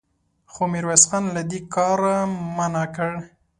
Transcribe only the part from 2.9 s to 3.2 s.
کړ.